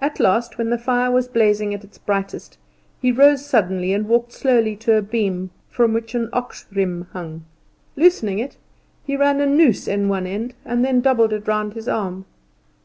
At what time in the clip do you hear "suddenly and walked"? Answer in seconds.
3.46-4.32